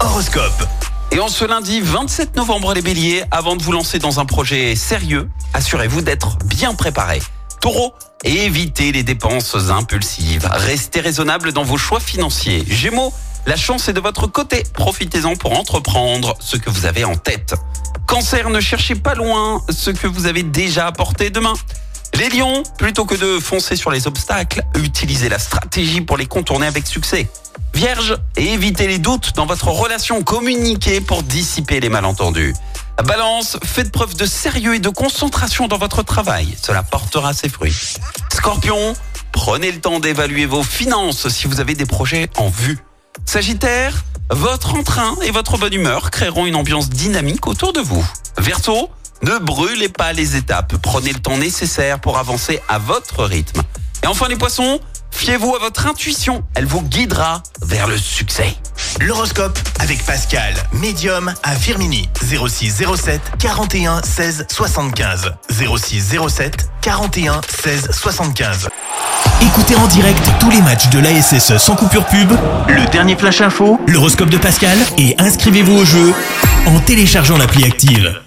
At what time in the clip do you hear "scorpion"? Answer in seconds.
38.32-38.94